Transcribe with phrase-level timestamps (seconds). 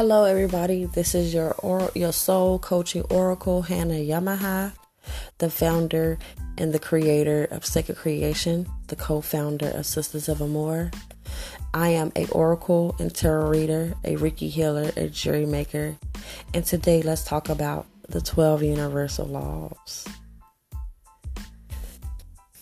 [0.00, 0.86] Hello, everybody.
[0.86, 1.54] This is your
[1.94, 4.72] your soul coaching oracle, Hannah Yamaha,
[5.36, 6.18] the founder
[6.56, 10.90] and the creator of Sacred Creation, the co-founder of Sisters of Amor.
[11.74, 15.98] I am a oracle and tarot reader, a Reiki healer, a jury maker,
[16.54, 20.08] and today let's talk about the 12 universal laws.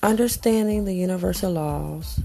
[0.02, 2.18] Understanding the universal laws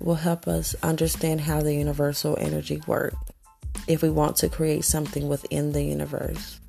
[0.00, 3.18] will help us understand how the universal energy works
[3.86, 6.60] if we want to create something within the universe.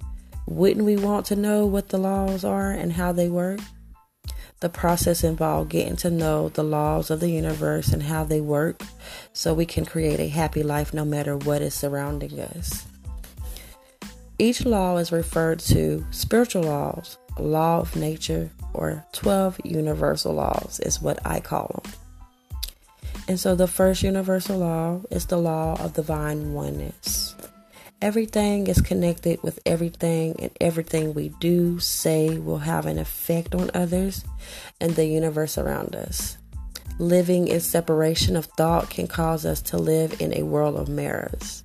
[0.46, 3.60] Wouldn't we want to know what the laws are and how they work?
[4.60, 8.82] The process involved getting to know the laws of the universe and how they work
[9.34, 12.88] so we can create a happy life no matter what is surrounding us.
[14.40, 21.02] Each law is referred to spiritual laws, law of nature, or 12 universal laws is
[21.02, 21.94] what I call them.
[23.28, 27.36] And so the first universal law is the law of divine oneness.
[28.02, 33.72] Everything is connected with everything, and everything we do, say, will have an effect on
[33.74, 34.24] others
[34.80, 36.38] and the universe around us.
[37.00, 41.64] Living in separation of thought can cause us to live in a world of mirrors.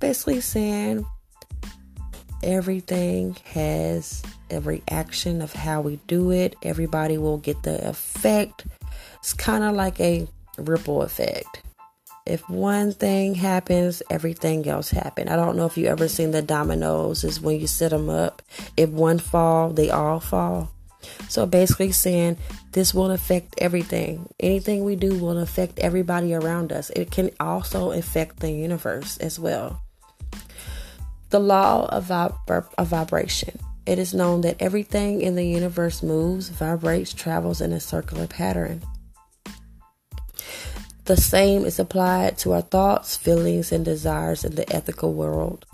[0.00, 1.04] Basically, saying
[2.42, 8.64] everything has a reaction of how we do it, everybody will get the effect.
[9.18, 10.28] It's kind of like a
[10.58, 11.62] ripple effect.
[12.26, 15.30] If one thing happens, everything else happens.
[15.30, 18.42] I don't know if you ever seen the dominoes is when you set them up.
[18.76, 20.70] If one fall, they all fall.
[21.28, 22.36] So basically saying
[22.72, 24.28] this will affect everything.
[24.40, 26.90] Anything we do will affect everybody around us.
[26.90, 29.80] It can also affect the universe as well.
[31.30, 33.58] The law of, vib- of vibration.
[33.86, 38.82] It is known that everything in the universe moves, vibrates, travels in a circular pattern.
[41.08, 45.64] The same is applied to our thoughts, feelings, and desires in the ethical world.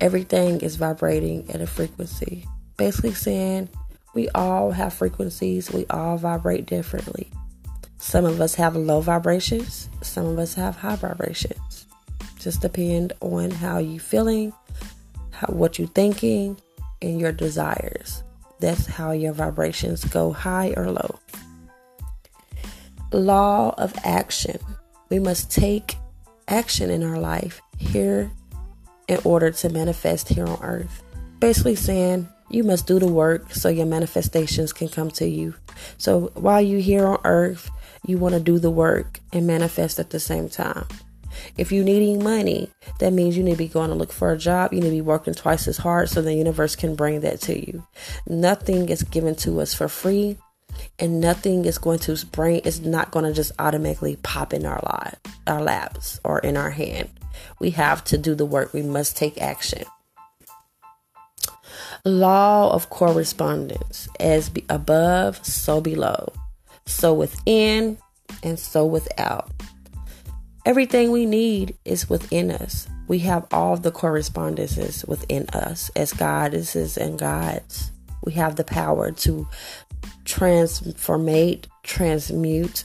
[0.00, 2.44] Everything is vibrating at a frequency.
[2.76, 3.68] Basically, saying
[4.14, 7.30] we all have frequencies, we all vibrate differently.
[7.98, 11.86] Some of us have low vibrations, some of us have high vibrations.
[12.40, 14.52] Just depend on how you feeling,
[15.30, 16.60] how, what you thinking,
[17.00, 18.24] and your desires.
[18.58, 21.20] That's how your vibrations go high or low
[23.12, 24.58] law of action.
[25.08, 25.96] We must take
[26.48, 28.30] action in our life here
[29.08, 31.02] in order to manifest here on earth.
[31.38, 35.54] Basically, saying you must do the work so your manifestations can come to you.
[35.98, 37.70] So while you're here on earth,
[38.06, 40.86] you want to do the work and manifest at the same time.
[41.56, 44.38] If you're needing money, that means you need to be going to look for a
[44.38, 44.72] job.
[44.72, 47.58] You need to be working twice as hard so the universe can bring that to
[47.58, 47.86] you.
[48.26, 50.38] Nothing is given to us for free
[50.98, 54.80] and nothing is going to bring it's not going to just automatically pop in our
[54.82, 57.08] lap our laps or in our hand.
[57.58, 58.72] We have to do the work.
[58.72, 59.84] We must take action.
[62.04, 64.08] Law of correspondence.
[64.18, 66.32] As be above so below.
[66.86, 67.98] So within
[68.42, 69.50] and so without.
[70.64, 72.88] Everything we need is within us.
[73.06, 75.90] We have all the correspondences within us.
[75.94, 77.92] As goddesses and gods
[78.26, 79.48] we have the power to
[80.26, 82.84] transformate, transmute,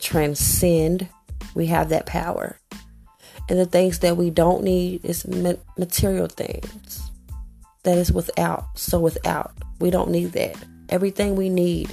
[0.00, 1.08] transcend.
[1.54, 2.58] We have that power.
[3.48, 7.10] And the things that we don't need is material things.
[7.84, 8.78] That is without.
[8.78, 9.52] So without.
[9.80, 10.56] We don't need that.
[10.88, 11.92] Everything we need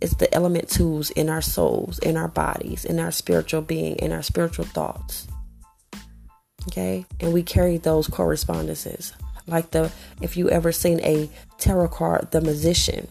[0.00, 4.12] is the element tools in our souls, in our bodies, in our spiritual being, in
[4.12, 5.26] our spiritual thoughts.
[6.68, 7.04] Okay?
[7.20, 9.12] And we carry those correspondences.
[9.46, 13.08] Like the if you ever seen a tarot card, the magician,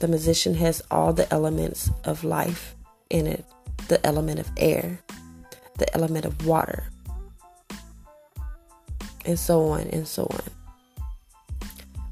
[0.00, 2.74] the magician has all the elements of life
[3.10, 3.44] in it
[3.88, 5.00] the element of air,
[5.78, 6.84] the element of water,
[9.24, 10.42] and so on and so on.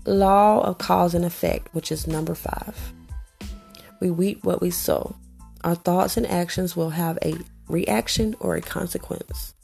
[0.04, 2.76] Law of cause and effect, which is number five.
[4.00, 5.14] We reap what we sow.
[5.62, 7.34] Our thoughts and actions will have a
[7.68, 9.54] reaction or a consequence.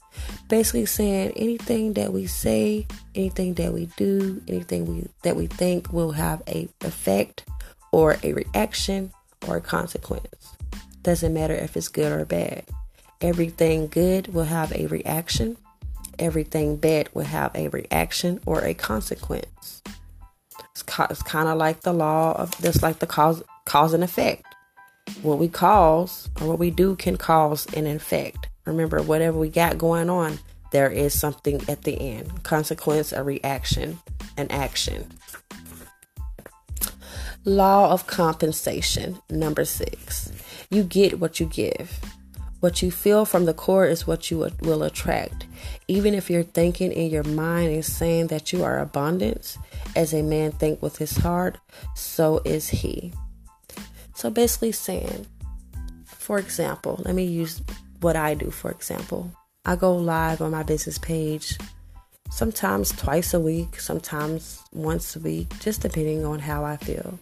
[0.48, 5.92] Basically saying anything that we say, anything that we do, anything we that we think
[5.92, 7.44] will have a effect
[7.94, 9.12] or a reaction
[9.46, 10.56] or a consequence.
[11.04, 12.64] Doesn't matter if it's good or bad.
[13.20, 15.56] Everything good will have a reaction.
[16.18, 19.80] Everything bad will have a reaction or a consequence.
[20.72, 24.44] It's, it's kind of like the law of just like the cause cause and effect.
[25.22, 28.48] What we cause or what we do can cause an effect.
[28.66, 30.40] Remember, whatever we got going on,
[30.72, 32.42] there is something at the end.
[32.42, 34.00] Consequence, a reaction,
[34.36, 35.06] an action.
[37.46, 40.32] Law of compensation, number six.
[40.70, 42.00] You get what you give.
[42.60, 45.46] What you feel from the core is what you will attract.
[45.86, 49.58] Even if you're thinking in your mind and saying that you are abundance,
[49.94, 51.58] as a man think with his heart,
[51.94, 53.12] so is he.
[54.14, 55.26] So basically saying,
[56.06, 57.60] for example, let me use
[58.00, 59.30] what I do for example.
[59.66, 61.58] I go live on my business page
[62.30, 67.18] sometimes twice a week, sometimes once a week, just depending on how I feel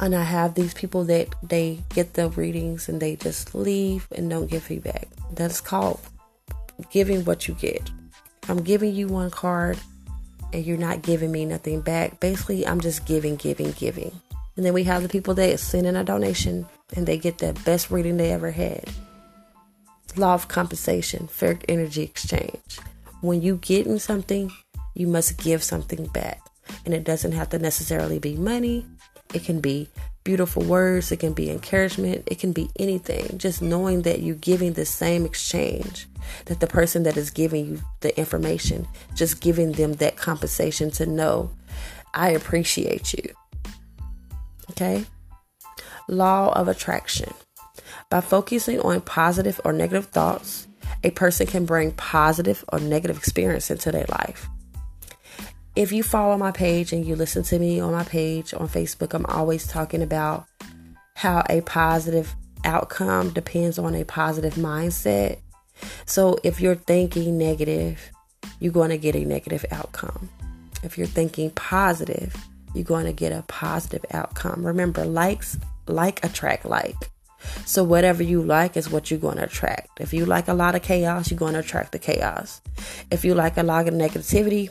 [0.00, 4.28] and I have these people that they get the readings and they just leave and
[4.28, 5.08] don't give feedback.
[5.34, 6.00] That's called
[6.90, 7.90] giving what you get.
[8.48, 9.78] I'm giving you one card
[10.52, 12.20] and you're not giving me nothing back.
[12.20, 14.12] Basically, I'm just giving, giving, giving.
[14.56, 17.52] And then we have the people that send in a donation and they get the
[17.64, 18.84] best reading they ever had.
[20.16, 22.78] Law of compensation, fair energy exchange.
[23.22, 24.52] When you getting something,
[24.94, 26.40] you must give something back.
[26.84, 28.86] And it doesn't have to necessarily be money.
[29.32, 29.88] It can be
[30.24, 33.38] beautiful words, it can be encouragement, it can be anything.
[33.38, 36.06] Just knowing that you're giving the same exchange,
[36.46, 41.06] that the person that is giving you the information, just giving them that compensation to
[41.06, 41.50] know,
[42.14, 43.34] I appreciate you.
[44.70, 45.04] Okay?
[46.08, 47.32] Law of attraction.
[48.10, 50.66] By focusing on positive or negative thoughts,
[51.02, 54.48] a person can bring positive or negative experience into their life
[55.74, 59.14] if you follow my page and you listen to me on my page on Facebook,
[59.14, 60.46] I'm always talking about
[61.14, 62.34] how a positive
[62.64, 65.38] outcome depends on a positive mindset.
[66.04, 68.10] So if you're thinking negative,
[68.60, 70.28] you're going to get a negative outcome.
[70.82, 72.36] If you're thinking positive,
[72.74, 74.66] you're going to get a positive outcome.
[74.66, 77.10] Remember, likes like attract like.
[77.64, 80.00] So whatever you like is what you're going to attract.
[80.00, 82.60] If you like a lot of chaos, you're going to attract the chaos.
[83.10, 84.70] If you like a lot of negativity,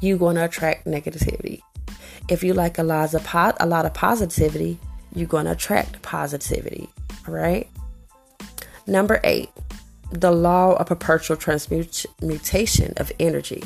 [0.00, 1.60] you're going to attract negativity.
[2.28, 4.78] If you like a lot of po- a lot of positivity,
[5.14, 6.88] you're going to attract positivity.
[7.26, 7.68] All right.
[8.86, 9.50] Number eight,
[10.10, 13.62] the law of perpetual transmutation of energy.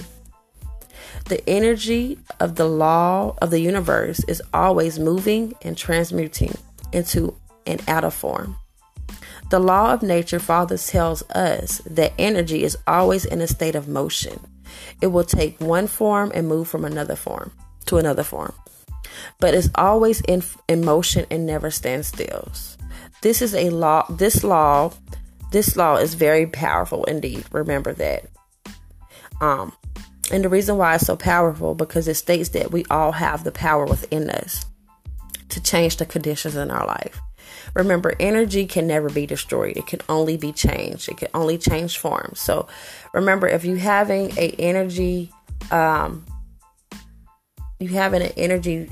[1.26, 6.54] The energy of the law of the universe is always moving and transmuting
[6.92, 7.34] into
[7.66, 8.56] and out of form.
[9.50, 13.88] The law of nature Father tells us that energy is always in a state of
[13.88, 14.38] motion.
[15.00, 17.52] It will take one form and move from another form
[17.86, 18.54] to another form.
[19.38, 22.50] But it's always in, in motion and never stands still.
[23.22, 24.92] This is a law this law
[25.50, 27.44] this law is very powerful indeed.
[27.52, 28.24] Remember that.
[29.40, 29.72] Um
[30.32, 33.52] and the reason why it's so powerful because it states that we all have the
[33.52, 34.64] power within us
[35.50, 37.20] to change the conditions in our life.
[37.74, 39.76] Remember, energy can never be destroyed.
[39.76, 41.08] It can only be changed.
[41.08, 42.32] It can only change form.
[42.34, 42.68] So
[43.12, 45.32] remember, if you having a energy,
[45.70, 46.24] um,
[47.80, 48.90] you having an energy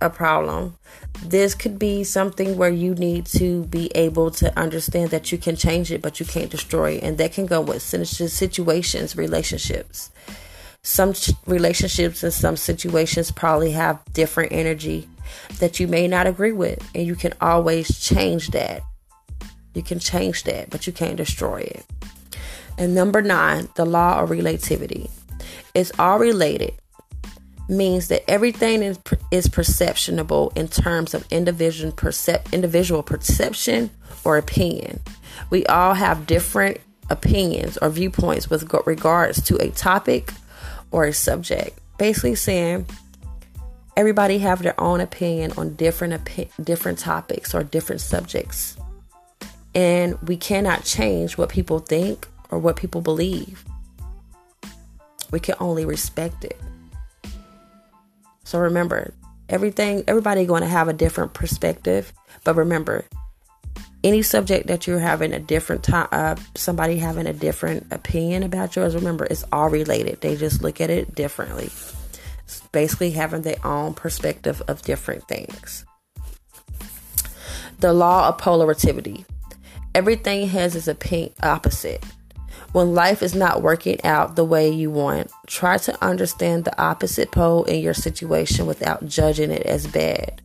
[0.00, 0.76] a problem.
[1.24, 5.56] This could be something where you need to be able to understand that you can
[5.56, 7.02] change it, but you can't destroy it.
[7.02, 10.10] And that can go with situations, relationships.
[10.86, 11.14] Some
[11.46, 15.08] relationships and some situations probably have different energy
[15.58, 18.82] that you may not agree with, and you can always change that.
[19.74, 21.84] You can change that, but you can't destroy it.
[22.78, 25.10] And number nine, the law of relativity.
[25.74, 26.74] It's all related,
[27.68, 29.00] means that everything is,
[29.32, 33.90] is perceptionable in terms of individual, percep- individual perception
[34.22, 35.00] or opinion.
[35.50, 36.78] We all have different
[37.10, 40.30] opinions or viewpoints with regards to a topic
[40.90, 41.78] or a subject.
[41.98, 42.86] Basically, saying
[43.96, 48.76] everybody have their own opinion on different opi- different topics or different subjects.
[49.74, 53.64] And we cannot change what people think or what people believe.
[55.30, 56.58] We can only respect it.
[58.44, 59.12] So remember
[59.48, 62.12] everything everybody going to have a different perspective
[62.44, 63.04] but remember
[64.06, 68.76] any subject that you're having a different time uh, somebody having a different opinion about
[68.76, 71.68] yours remember it's all related they just look at it differently
[72.72, 75.84] basically having their own perspective of different things.
[77.80, 79.24] The law of polarity.
[79.94, 80.88] Everything has its
[81.42, 82.04] opposite.
[82.72, 87.30] When life is not working out the way you want, try to understand the opposite
[87.30, 90.42] pole in your situation without judging it as bad.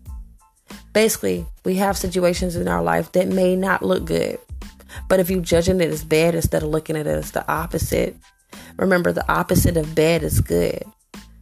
[0.94, 4.40] Basically, we have situations in our life that may not look good.
[5.08, 8.16] But if you're judging it as bad instead of looking at it as the opposite,
[8.78, 10.84] remember the opposite of bad is good.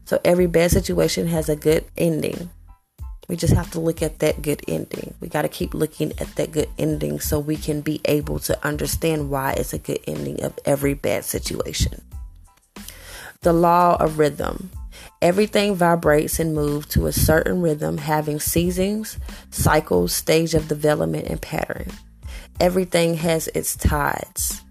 [0.05, 2.49] So every bad situation has a good ending.
[3.27, 5.13] We just have to look at that good ending.
[5.19, 8.65] We got to keep looking at that good ending so we can be able to
[8.65, 12.01] understand why it's a good ending of every bad situation.
[13.41, 14.71] The law of rhythm.
[15.21, 19.17] Everything vibrates and moves to a certain rhythm, having seasons,
[19.51, 21.87] cycles, stage of development, and pattern.
[22.59, 24.61] Everything has its tides.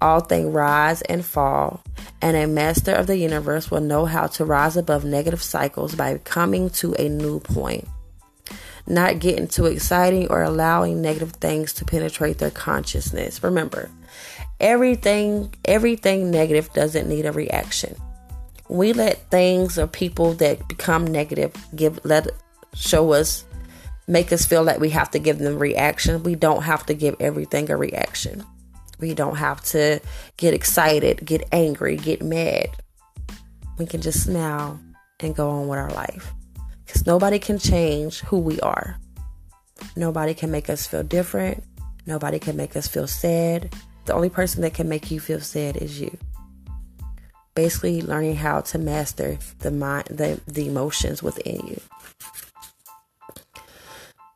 [0.00, 1.82] All things rise and fall,
[2.22, 6.18] and a master of the universe will know how to rise above negative cycles by
[6.18, 7.88] coming to a new point.
[8.86, 13.42] Not getting too exciting or allowing negative things to penetrate their consciousness.
[13.42, 13.90] Remember,
[14.60, 17.96] everything everything negative doesn't need a reaction.
[18.68, 22.28] We let things or people that become negative give let
[22.74, 23.44] show us
[24.08, 26.22] make us feel like we have to give them reaction.
[26.22, 28.44] We don't have to give everything a reaction.
[28.98, 30.00] We don't have to
[30.36, 32.68] get excited, get angry, get mad.
[33.78, 34.80] We can just smile
[35.20, 36.32] and go on with our life.
[36.84, 38.98] Because nobody can change who we are.
[39.96, 41.62] Nobody can make us feel different.
[42.06, 43.74] Nobody can make us feel sad.
[44.06, 46.16] The only person that can make you feel sad is you.
[47.56, 51.80] Basically, learning how to master the mind, the, the emotions within you.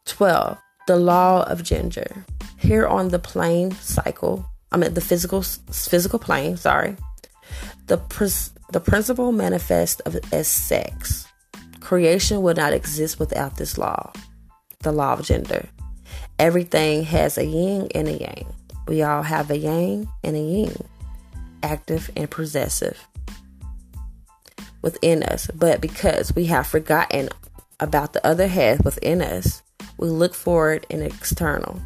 [0.07, 0.59] 12.
[0.87, 2.25] The law of gender.
[2.57, 6.97] Here on the plane cycle, I mean the physical physical plane, sorry.
[7.87, 11.27] The pr- the principle manifest of, as sex.
[11.81, 14.13] Creation would not exist without this law,
[14.81, 15.69] the law of gender.
[16.39, 18.47] Everything has a yin and a yang.
[18.89, 20.85] We all have a yang and a yin,
[21.63, 22.99] active and possessive
[24.83, 25.49] within us.
[25.55, 27.29] But because we have forgotten
[27.79, 29.63] about the other half within us,
[29.97, 31.81] we look for it in external.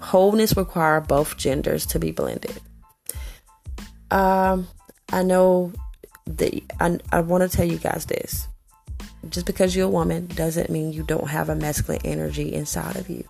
[0.00, 2.60] Wholeness require both genders to be blended.
[4.10, 4.68] Um,
[5.12, 5.72] I know
[6.26, 8.48] that I, I want to tell you guys this.
[9.30, 13.08] Just because you're a woman doesn't mean you don't have a masculine energy inside of
[13.08, 13.24] you.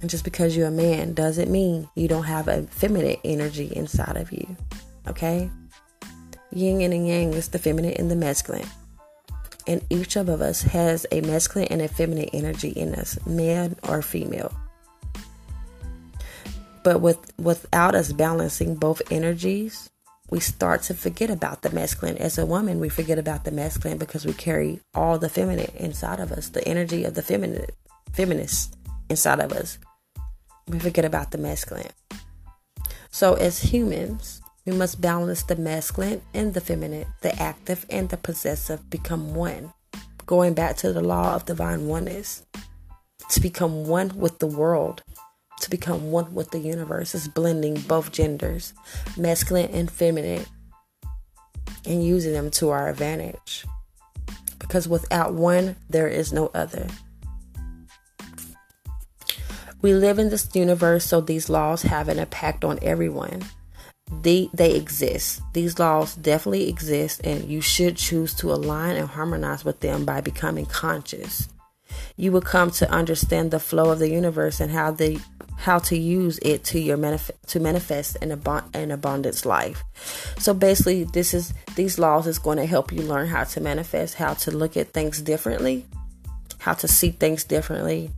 [0.00, 4.16] And just because you're a man doesn't mean you don't have a feminine energy inside
[4.16, 4.56] of you.
[5.08, 5.50] Okay?
[6.54, 8.68] Yin and yang is the feminine and the masculine
[9.66, 14.02] and each of us has a masculine and a feminine energy in us, man or
[14.02, 14.52] female.
[16.82, 19.88] But with without us balancing both energies,
[20.30, 22.18] we start to forget about the masculine.
[22.18, 26.20] As a woman, we forget about the masculine because we carry all the feminine inside
[26.20, 27.66] of us, the energy of the feminine
[28.12, 28.76] feminist
[29.08, 29.78] inside of us.
[30.68, 31.90] We forget about the masculine.
[33.10, 38.16] So as humans, we must balance the masculine and the feminine, the active and the
[38.16, 39.72] possessive become one.
[40.26, 42.44] Going back to the law of divine oneness.
[43.30, 45.02] To become one with the world,
[45.60, 48.74] to become one with the universe is blending both genders,
[49.16, 50.44] masculine and feminine,
[51.86, 53.64] and using them to our advantage.
[54.58, 56.86] Because without one, there is no other.
[59.82, 63.42] We live in this universe, so these laws have an impact on everyone
[64.22, 65.42] they they exist.
[65.52, 70.20] These laws definitely exist and you should choose to align and harmonize with them by
[70.20, 71.48] becoming conscious.
[72.16, 75.20] You will come to understand the flow of the universe and how the
[75.56, 79.82] how to use it to your manif- to manifest an, ab- an abundance life.
[80.38, 84.14] So basically this is these laws is going to help you learn how to manifest,
[84.14, 85.86] how to look at things differently,
[86.58, 88.10] how to see things differently,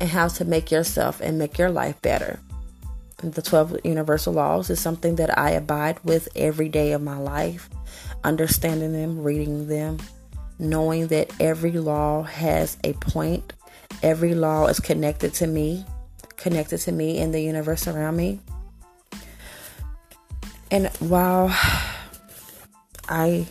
[0.00, 2.40] and how to make yourself and make your life better
[3.22, 7.68] the 12 universal laws is something that I abide with every day of my life,
[8.24, 9.98] understanding them, reading them,
[10.58, 13.52] knowing that every law has a point,
[14.02, 15.84] every law is connected to me,
[16.36, 18.40] connected to me and the universe around me.
[20.70, 21.48] And while
[23.08, 23.46] I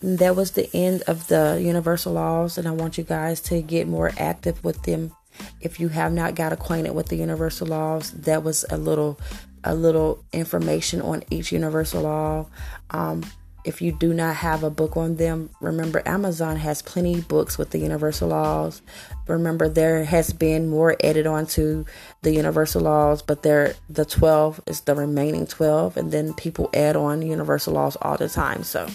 [0.00, 3.88] that was the end of the universal laws and I want you guys to get
[3.88, 5.12] more active with them
[5.60, 9.18] if you have not got acquainted with the universal laws, that was a little
[9.64, 12.46] a little information on each universal law.
[12.90, 13.24] Um,
[13.64, 17.70] if you do not have a book on them, remember Amazon has plenty books with
[17.70, 18.82] the universal laws.
[19.26, 21.86] Remember there has been more added onto
[22.20, 26.94] the universal laws, but there the 12 is the remaining 12 and then people add
[26.94, 28.64] on universal laws all the time.
[28.64, 28.86] So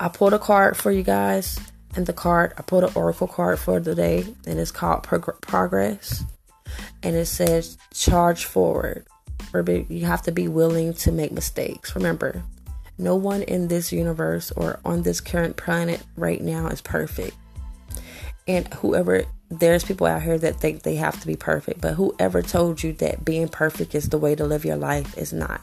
[0.00, 1.60] I pulled a card for you guys
[1.94, 5.40] and the card I pulled an oracle card for the day, and it's called Prog-
[5.40, 6.24] Progress,
[7.02, 9.06] and it says charge forward.
[9.54, 11.94] You have to be willing to make mistakes.
[11.94, 12.42] Remember,
[12.96, 17.36] no one in this universe or on this current planet right now is perfect.
[18.48, 22.40] And whoever, there's people out here that think they have to be perfect, but whoever
[22.40, 25.60] told you that being perfect is the way to live your life is not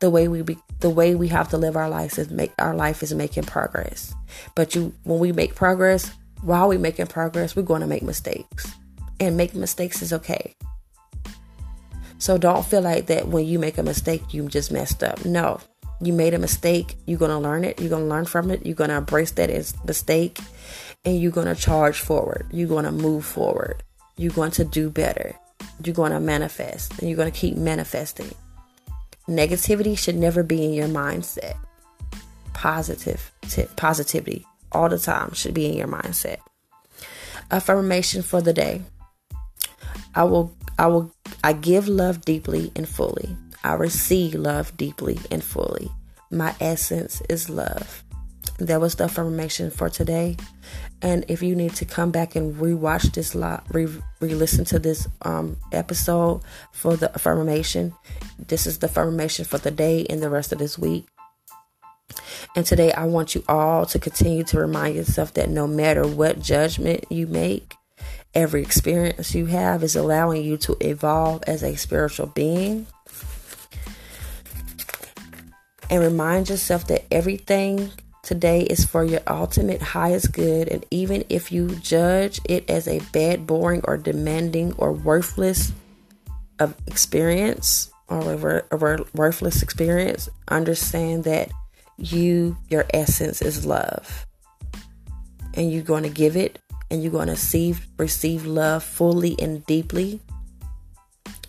[0.00, 2.74] the way we be, the way we have to live our lives is make our
[2.74, 4.14] life is making progress.
[4.54, 6.12] But you when we make progress,
[6.42, 8.72] while we making progress, we're going to make mistakes.
[9.20, 10.54] And make mistakes is okay.
[12.18, 15.24] So don't feel like that when you make a mistake, you just messed up.
[15.24, 15.60] No.
[16.00, 18.64] You made a mistake, you're going to learn it, you're going to learn from it,
[18.64, 20.38] you're going to embrace that as mistake
[21.04, 22.46] and you're going to charge forward.
[22.52, 23.82] You're going to move forward.
[24.16, 25.34] You're going to do better.
[25.82, 28.32] You're going to manifest and you're going to keep manifesting.
[29.28, 31.56] Negativity should never be in your mindset.
[32.54, 36.38] Positive t- positivity all the time should be in your mindset.
[37.50, 38.82] Affirmation for the day.
[40.14, 41.12] I will I will
[41.44, 43.36] I give love deeply and fully.
[43.62, 45.90] I receive love deeply and fully.
[46.30, 48.02] My essence is love.
[48.58, 50.36] That was the affirmation for today.
[51.00, 53.88] And if you need to come back and rewatch this lot, re
[54.20, 57.94] listen to this um, episode for the affirmation,
[58.38, 61.06] this is the affirmation for the day and the rest of this week.
[62.56, 66.40] And today, I want you all to continue to remind yourself that no matter what
[66.40, 67.74] judgment you make,
[68.34, 72.86] every experience you have is allowing you to evolve as a spiritual being.
[75.90, 77.92] And remind yourself that everything
[78.28, 80.68] today is for your ultimate highest good.
[80.68, 85.72] And even if you judge it as a bad, boring, or demanding or worthless
[86.58, 91.50] of experience or a, a worthless experience, understand that
[91.96, 94.26] you, your essence is love.
[95.54, 96.58] And you're going to give it
[96.90, 100.20] and you're going to receive, receive love fully and deeply.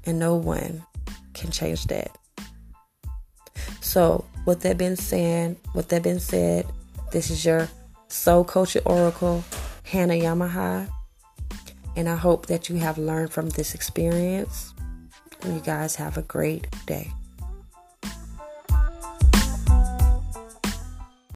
[0.06, 0.84] And no one
[1.34, 2.18] can change that.
[3.82, 6.66] So, with that being said, with that being said,
[7.12, 7.68] this is your
[8.08, 9.44] soul Culture oracle,
[9.84, 10.90] Hannah Yamaha.
[11.96, 14.74] And I hope that you have learned from this experience.
[15.46, 17.12] You guys have a great day.